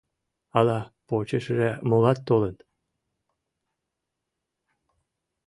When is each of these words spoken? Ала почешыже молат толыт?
Ала 0.57 0.79
почешыже 1.07 1.71
молат 1.89 2.19
толыт? 2.27 2.57